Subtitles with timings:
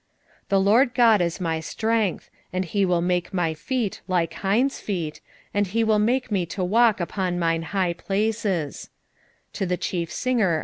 [0.45, 4.79] 3:19 The LORD God is my strength, and he will make my feet like hinds'
[4.79, 5.21] feet,
[5.53, 8.89] and he will make me to walk upon mine high places.